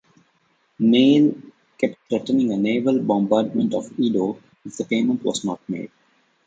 [0.79, 1.35] Neale
[1.77, 4.35] kept threatening a naval bombardment of Edo
[4.65, 5.91] if the payment was not made.